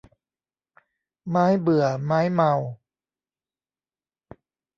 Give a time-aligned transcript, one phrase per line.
[1.29, 2.53] ไม้เบื่อไม้เมา